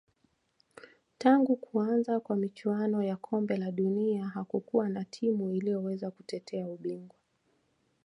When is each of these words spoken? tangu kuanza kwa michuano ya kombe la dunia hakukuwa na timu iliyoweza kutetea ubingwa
tangu 1.17 1.55
kuanza 1.55 2.19
kwa 2.19 2.35
michuano 2.35 3.03
ya 3.03 3.17
kombe 3.17 3.57
la 3.57 3.71
dunia 3.71 4.27
hakukuwa 4.27 4.89
na 4.89 5.05
timu 5.05 5.51
iliyoweza 5.51 6.11
kutetea 6.11 6.69
ubingwa 6.69 7.17